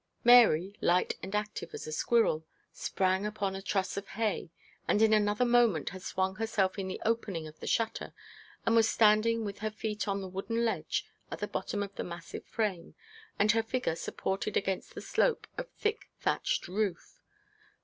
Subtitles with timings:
[0.23, 4.49] Mary, light and active as a squirrel, sprang upon a truss of hay,
[4.87, 8.11] and in another moment had swung herself in the opening of the shutter,
[8.65, 12.03] and was standing with her feet on the wooden ledge at the bottom of the
[12.03, 12.95] massive frame,
[13.37, 17.19] and her figure supported against the slope of thick thatched roof.